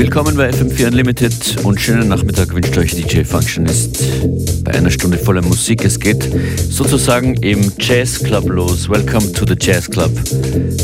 [0.00, 5.42] Willkommen bei FM4 Unlimited und schönen Nachmittag wünscht euch DJ Functionist bei einer Stunde voller
[5.42, 5.84] Musik.
[5.84, 6.26] Es geht
[6.70, 8.88] sozusagen im Jazz Club los.
[8.88, 10.10] Welcome to the Jazz Club.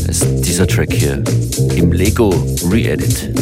[0.07, 1.25] Das ist dieser Track hier
[1.75, 2.29] im Lego
[2.71, 3.33] Re-Edit.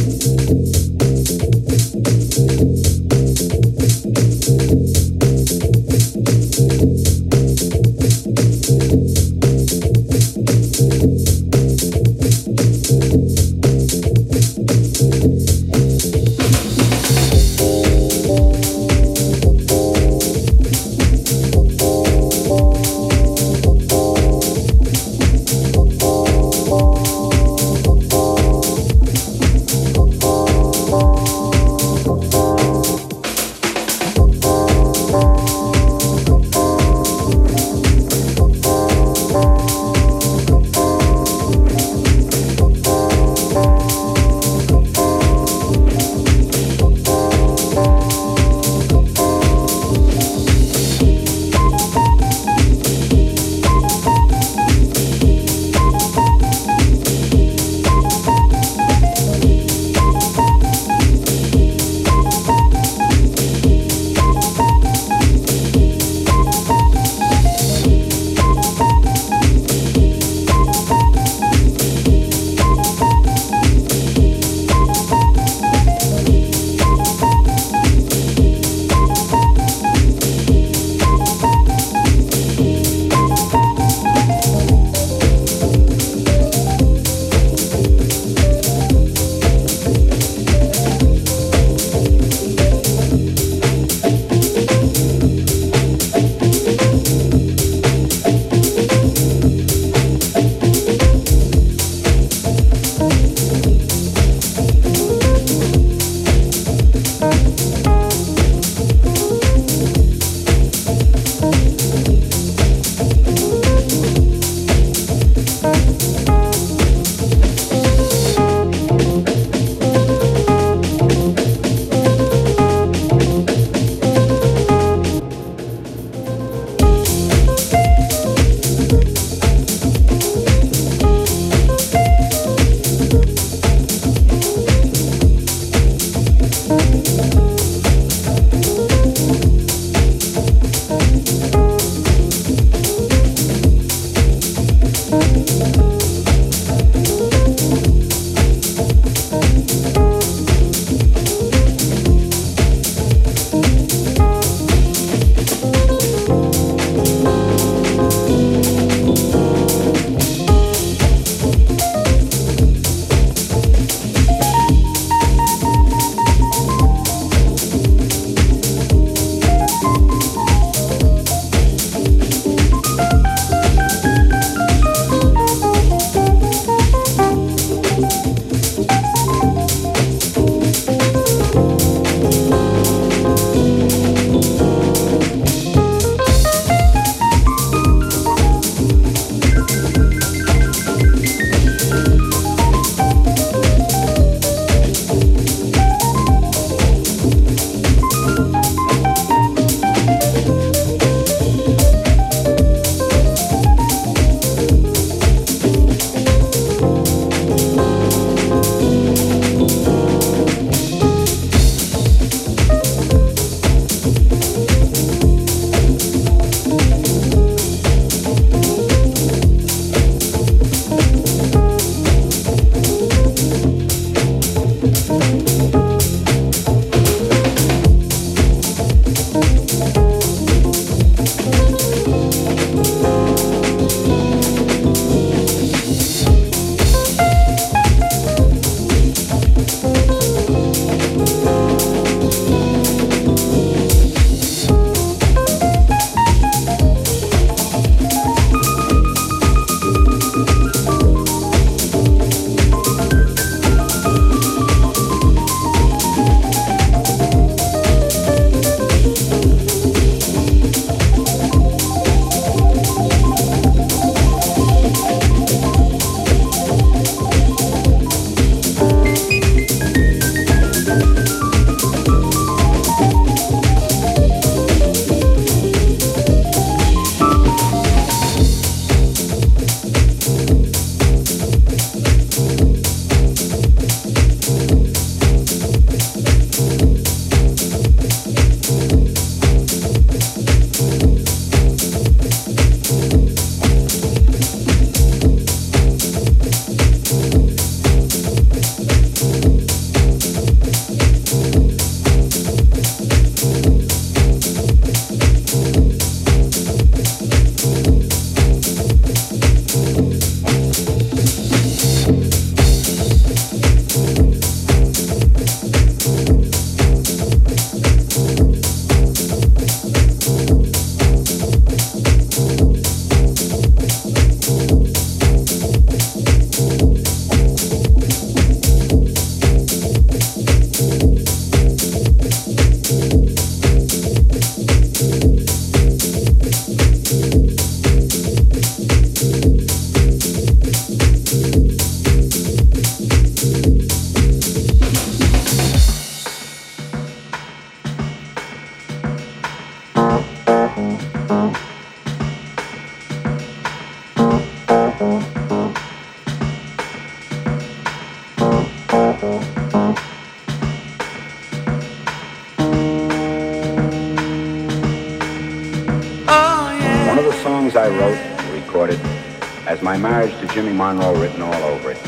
[370.55, 371.99] Jimmy Monroe written all over it.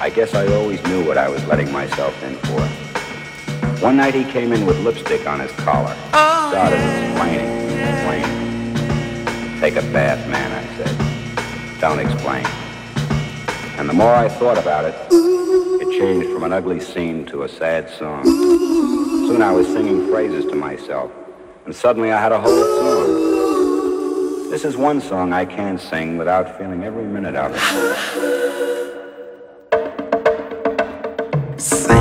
[0.00, 2.62] I guess I always knew what I was letting myself in for.
[3.84, 5.94] One night he came in with lipstick on his collar.
[6.14, 7.46] Oh, Started explaining,
[7.86, 9.60] explaining.
[9.60, 11.78] Take a bath, man, I said.
[11.78, 12.46] Don't explain.
[13.78, 17.48] And the more I thought about it, it changed from an ugly scene to a
[17.48, 18.24] sad song.
[18.24, 21.10] Soon I was singing phrases to myself,
[21.66, 23.05] and suddenly I had a whole song.
[24.56, 27.60] This is one song I can't sing without feeling every minute of it.
[31.60, 31.92] Sie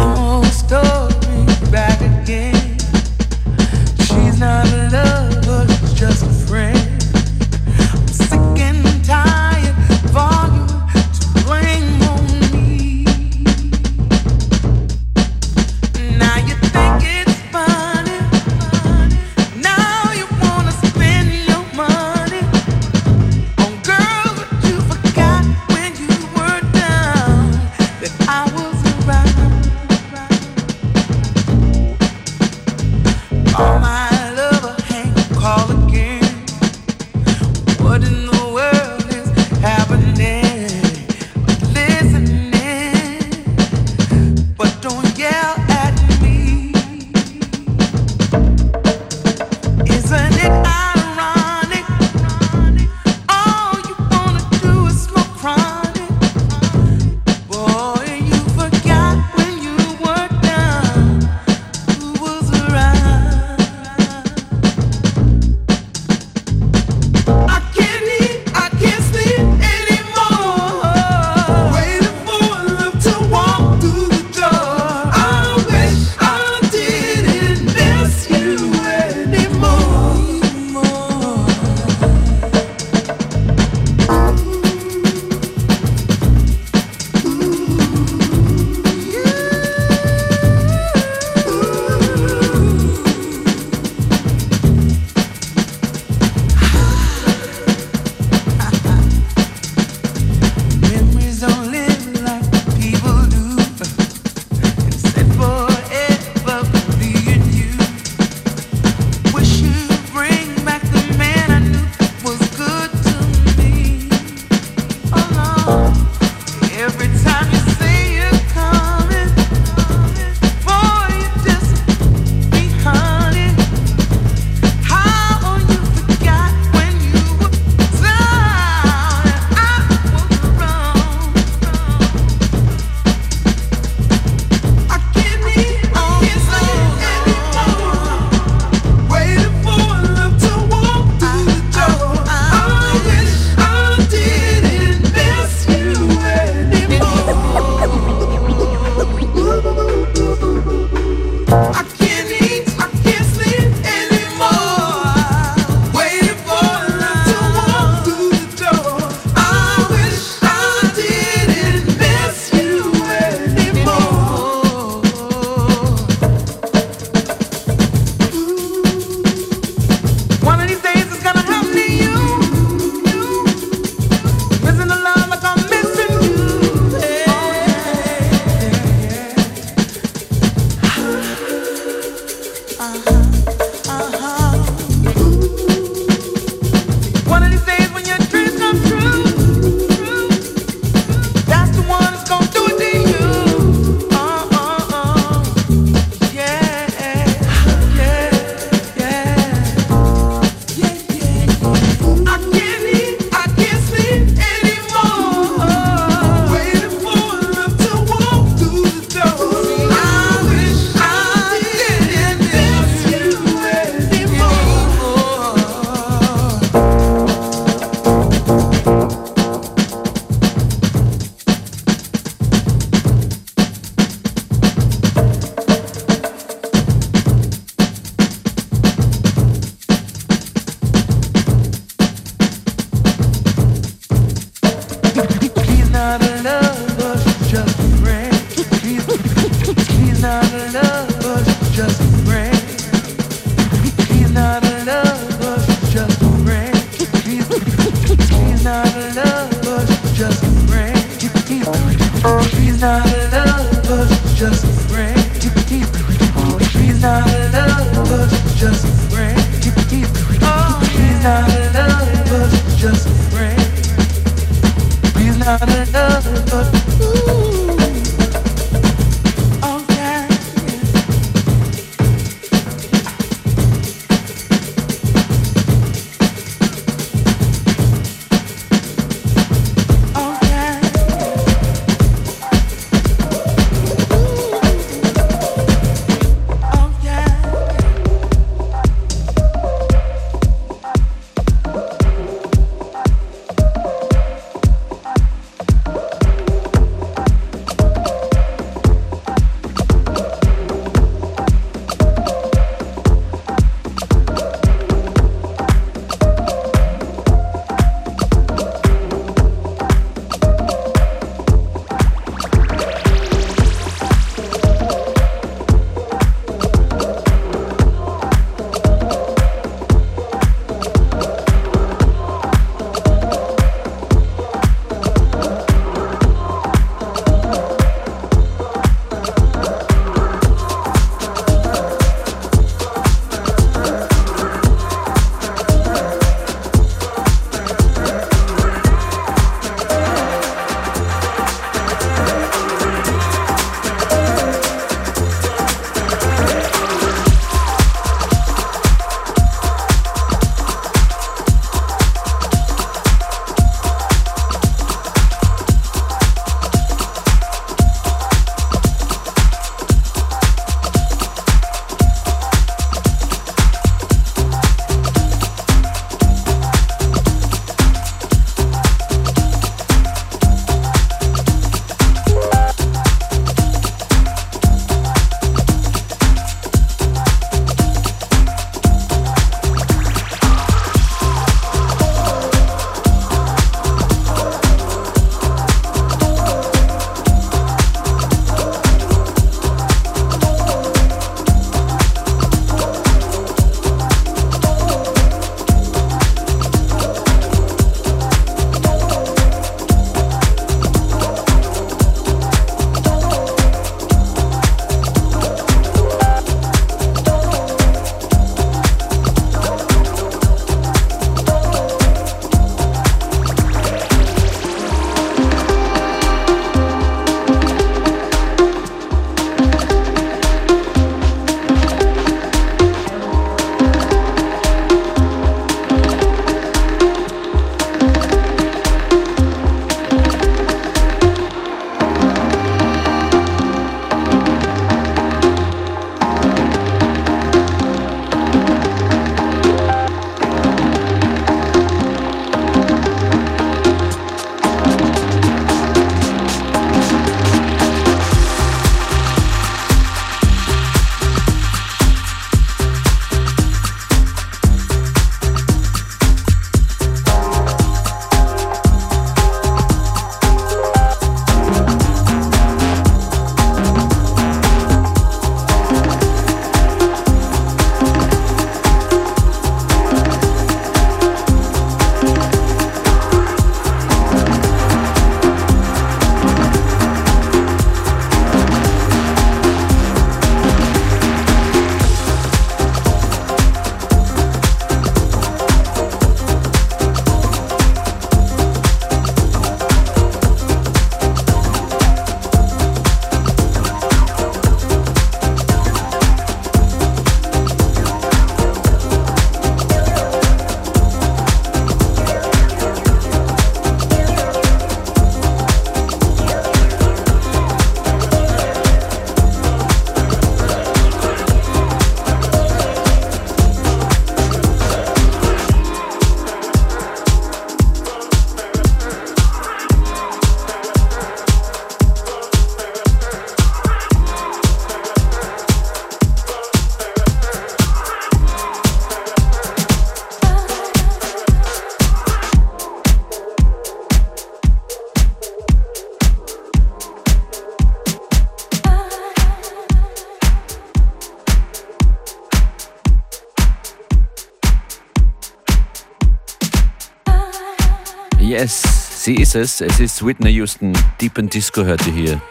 [549.56, 550.00] ist es.
[550.00, 550.94] Ist Whitney Houston.
[551.20, 552.42] Deep in Disco hört ihr hier.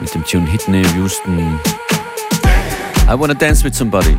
[0.00, 1.60] Mit dem Tune Whitney Houston.
[3.08, 4.16] I wanna dance with somebody.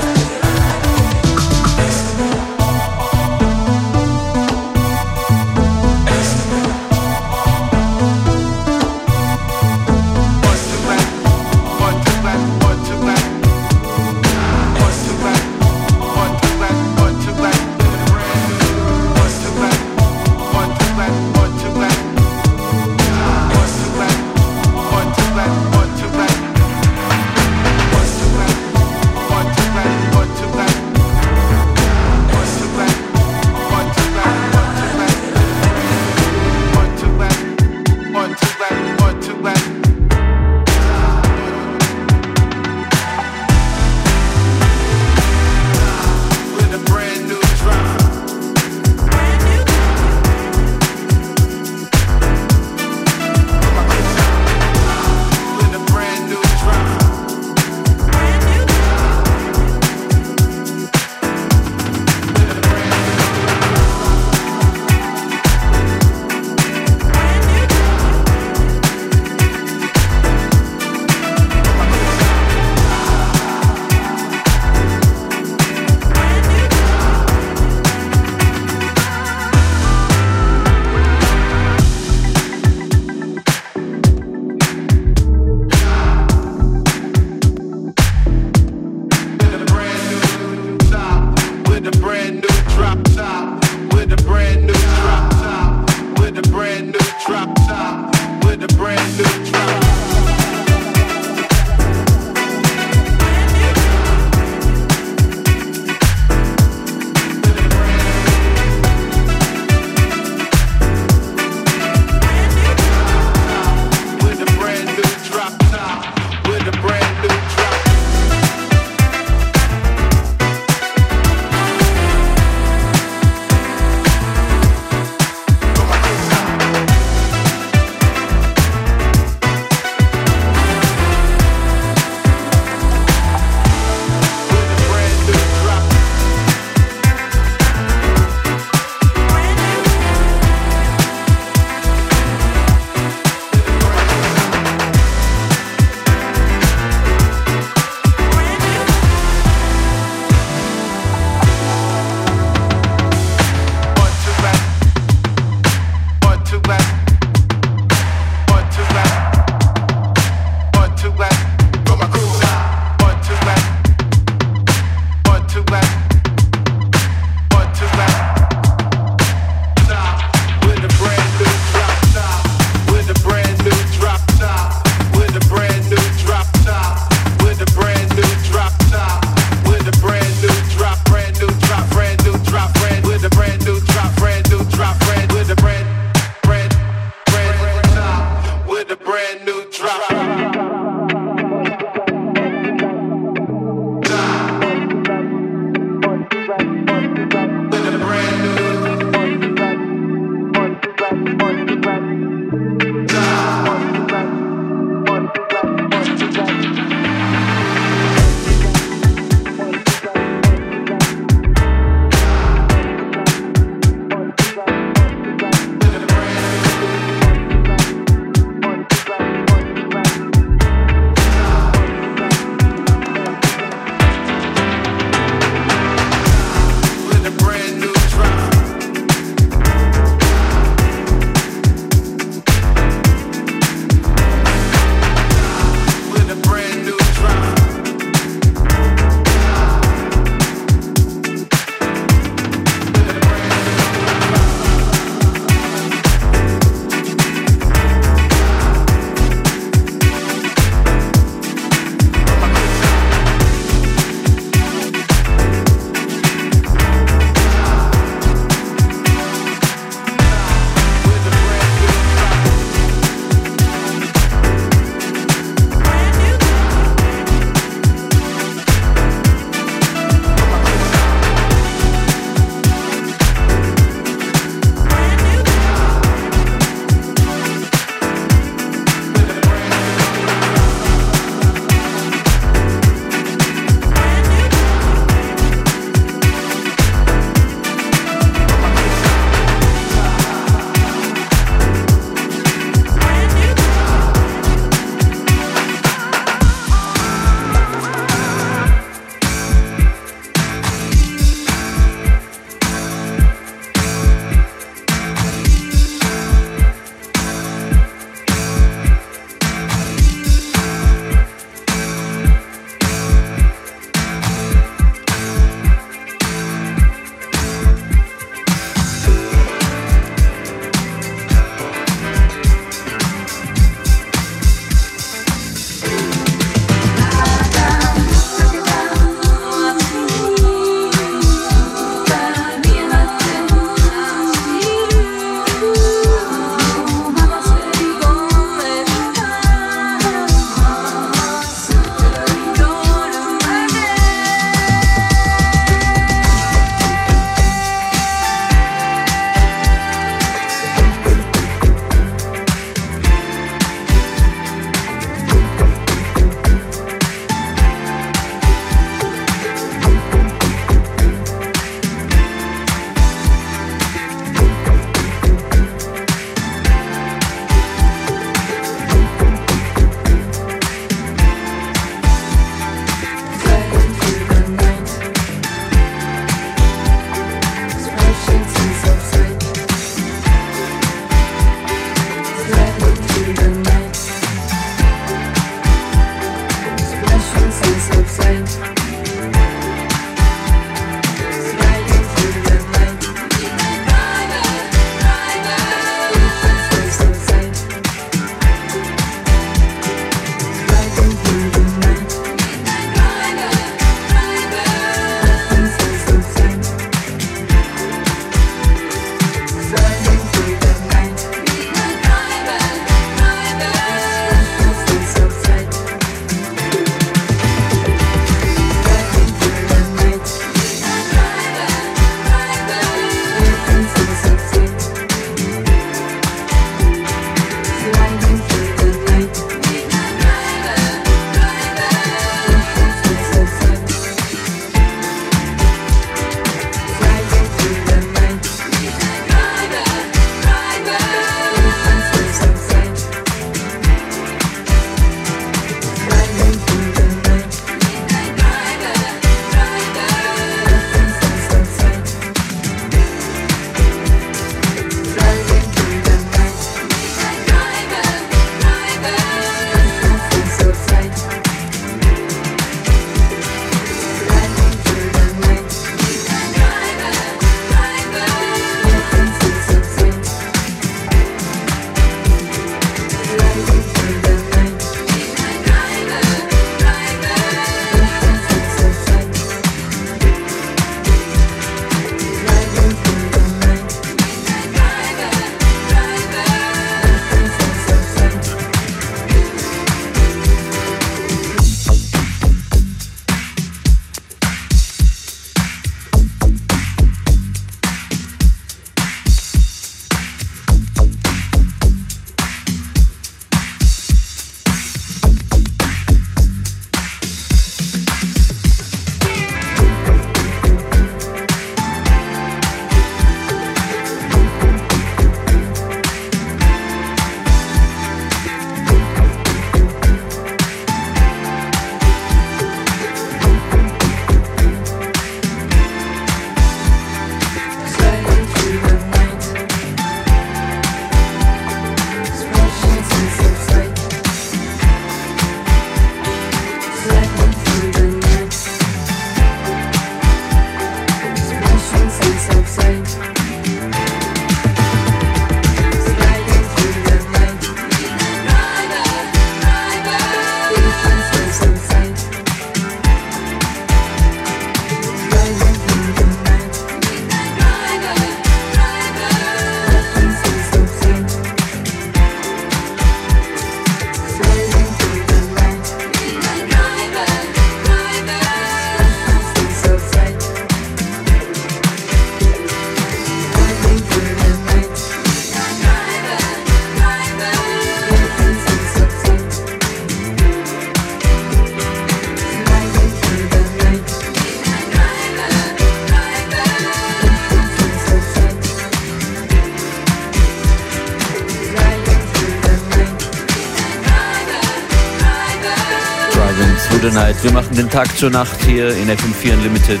[597.18, 597.42] Night.
[597.42, 600.00] Wir machen den Tag zur Nacht hier in FM4 Unlimited.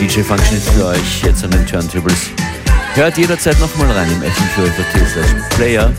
[0.00, 2.30] DJ Function ist für euch jetzt an den Turntables.
[2.94, 5.92] Hört jederzeit nochmal rein im FM4 Player.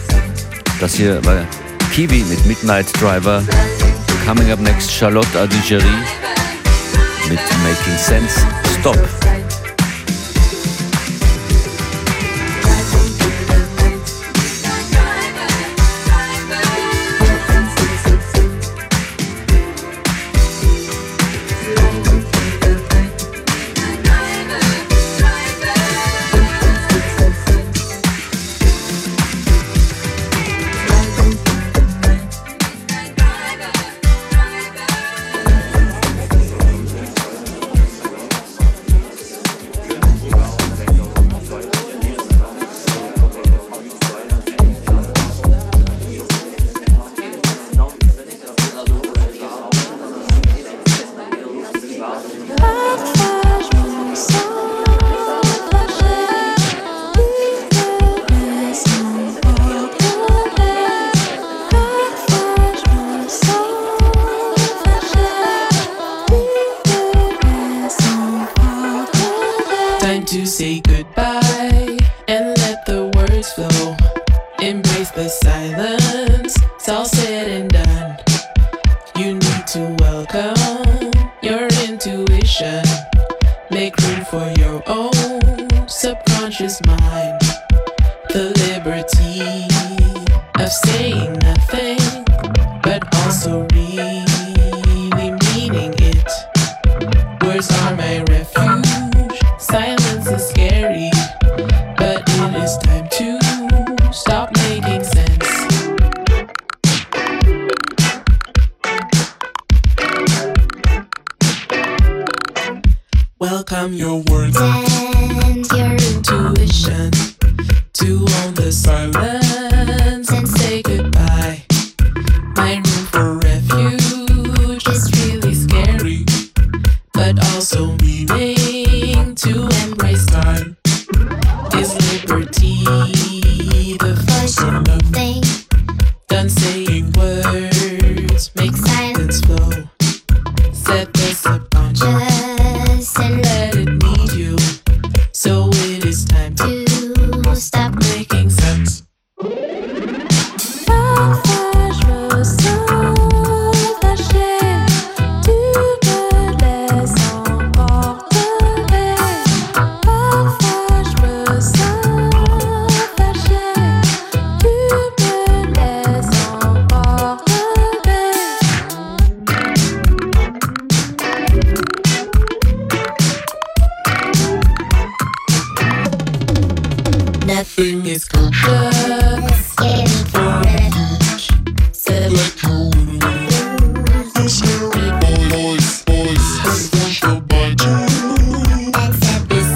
[0.80, 1.46] Das hier war
[1.94, 3.42] Kiwi mit Midnight Driver.
[4.26, 5.84] Coming up next Charlotte Adigeri
[7.30, 8.40] mit Making Sense.
[8.80, 8.98] Stop.
[82.48, 82.84] vibration.
[83.70, 87.67] Make room for your own subconscious mind.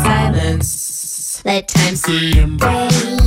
[0.04, 1.42] silence.
[1.46, 3.21] Let time say embrace.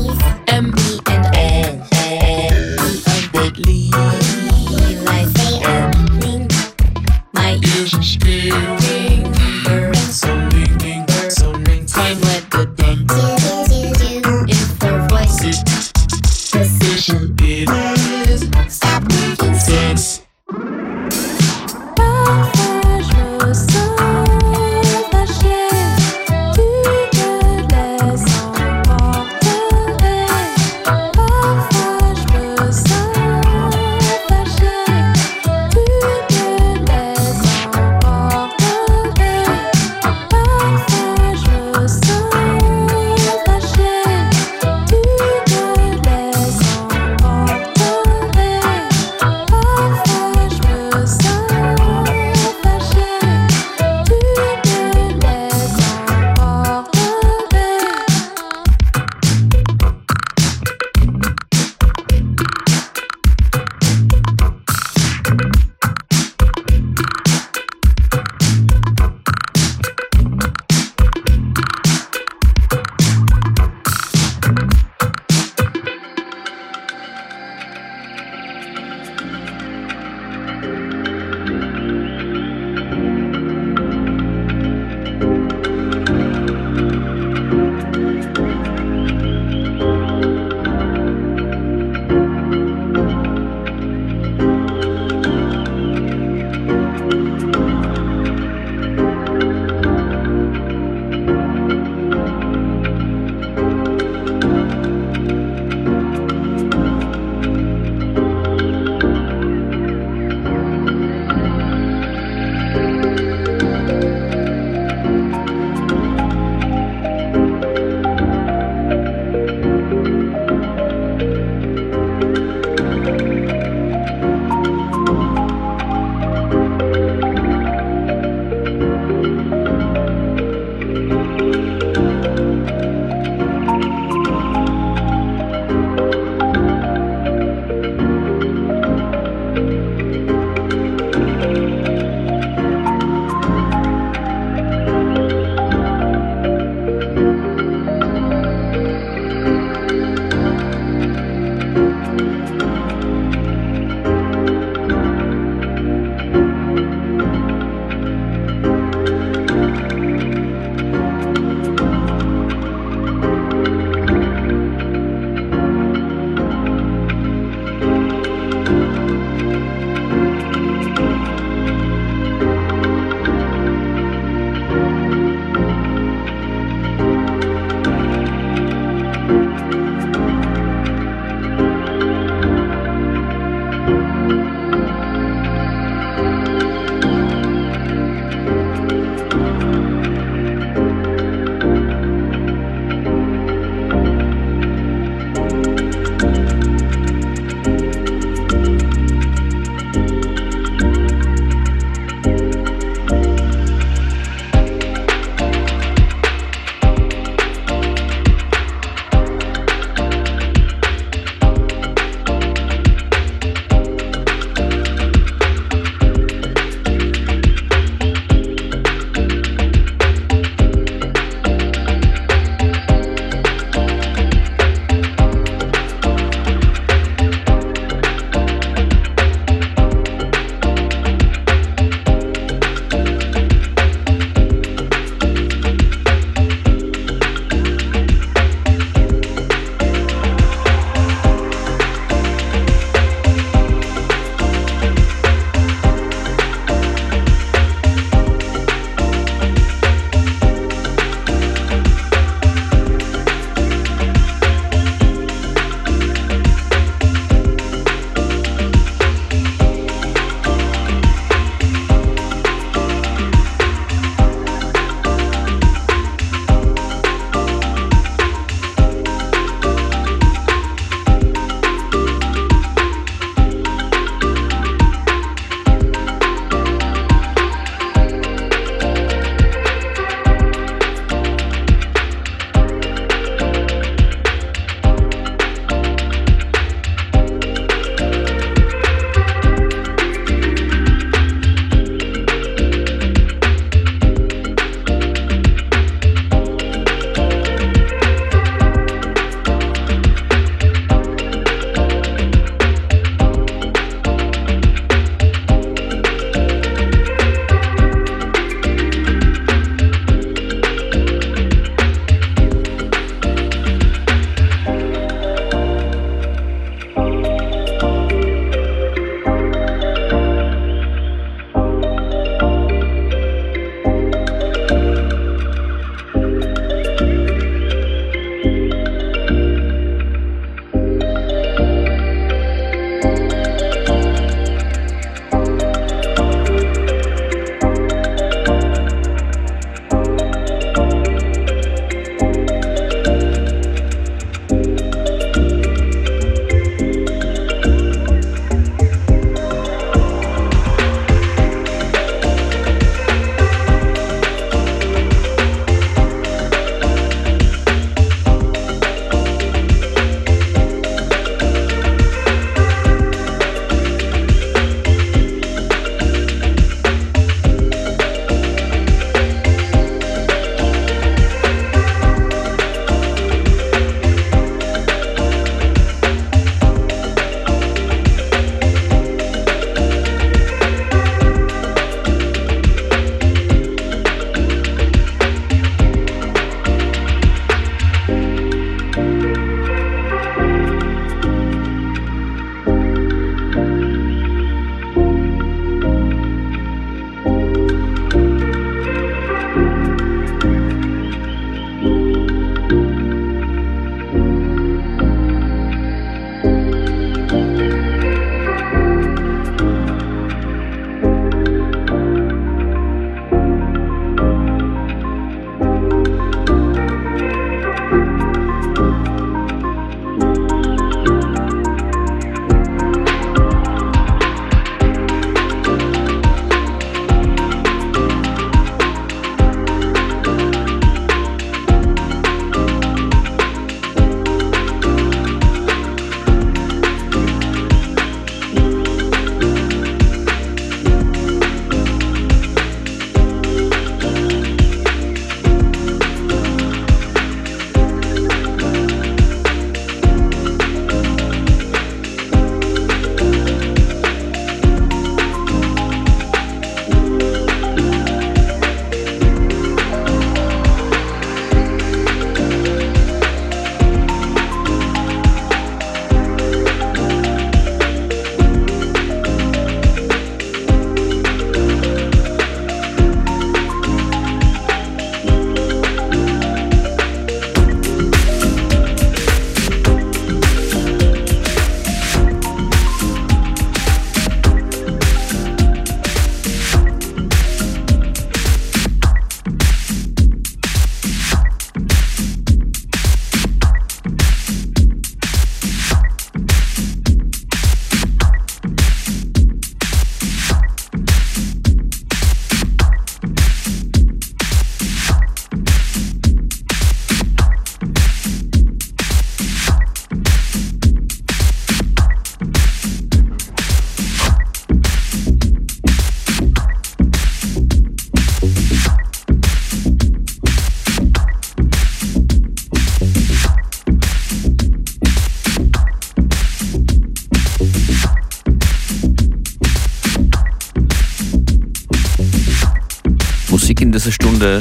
[534.45, 534.61] Stunde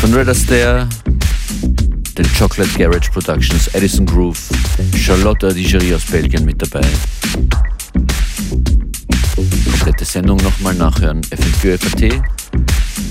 [0.00, 0.88] von Red Astaire,
[2.18, 4.40] den Chocolate Garage Productions, Edison Groove,
[4.96, 6.84] Charlotte Digerie aus Belgien mit dabei.
[9.70, 12.22] Komplette Sendung nochmal nachhören, FM4 FAT.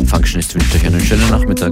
[0.09, 1.71] Functionist wünscht euch einen schönen Nachmittag.